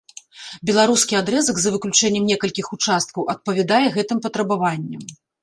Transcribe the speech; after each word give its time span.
Беларускі 0.69 1.17
адрэзак, 1.19 1.59
за 1.63 1.73
выключэннем 1.75 2.25
некалькіх 2.31 2.73
участкаў, 2.77 3.29
адпавядае 3.35 3.85
гэтым 4.01 4.25
патрабаванням. 4.27 5.01